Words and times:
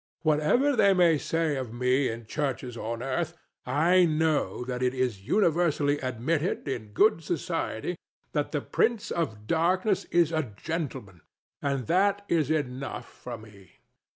Whatever 0.23 0.75
they 0.75 0.95
may 0.95 1.19
say 1.19 1.55
of 1.57 1.71
me 1.71 2.09
in 2.09 2.25
churches 2.25 2.75
on 2.75 3.03
earth, 3.03 3.37
I 3.67 4.03
know 4.05 4.65
that 4.65 4.81
it 4.81 4.95
is 4.95 5.27
universally 5.27 5.99
admitted 5.99 6.67
in 6.67 6.87
good 6.91 7.23
society 7.23 7.95
that 8.31 8.51
the 8.51 8.61
prince 8.61 9.11
of 9.11 9.45
Darkness 9.45 10.05
is 10.05 10.31
a 10.31 10.51
gentleman; 10.57 11.21
and 11.61 11.85
that 11.85 12.25
is 12.29 12.49
enough 12.49 13.07
for 13.07 13.37
me. 13.37 13.73